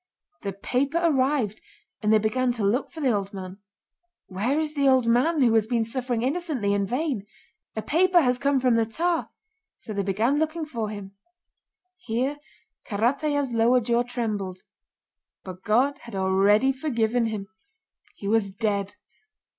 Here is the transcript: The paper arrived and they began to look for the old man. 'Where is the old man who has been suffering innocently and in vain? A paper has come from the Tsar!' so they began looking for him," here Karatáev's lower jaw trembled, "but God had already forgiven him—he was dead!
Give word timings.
The 0.41 0.53
paper 0.53 0.97
arrived 0.99 1.61
and 2.01 2.11
they 2.11 2.17
began 2.17 2.51
to 2.53 2.63
look 2.65 2.89
for 2.89 3.01
the 3.01 3.11
old 3.11 3.35
man. 3.35 3.59
'Where 4.25 4.59
is 4.59 4.73
the 4.73 4.87
old 4.87 5.05
man 5.05 5.43
who 5.43 5.53
has 5.53 5.67
been 5.67 5.83
suffering 5.83 6.23
innocently 6.23 6.73
and 6.73 6.85
in 6.85 6.87
vain? 6.87 7.27
A 7.75 7.83
paper 7.83 8.19
has 8.19 8.39
come 8.39 8.59
from 8.59 8.73
the 8.77 8.87
Tsar!' 8.87 9.29
so 9.77 9.93
they 9.93 10.01
began 10.01 10.39
looking 10.39 10.65
for 10.65 10.89
him," 10.89 11.11
here 11.97 12.39
Karatáev's 12.83 13.53
lower 13.53 13.79
jaw 13.79 14.01
trembled, 14.01 14.63
"but 15.43 15.61
God 15.61 15.99
had 15.99 16.15
already 16.15 16.71
forgiven 16.71 17.27
him—he 17.27 18.27
was 18.27 18.49
dead! 18.49 18.95